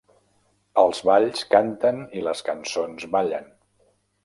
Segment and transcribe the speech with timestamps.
[0.83, 3.49] Els balls canten i les cançons ballen.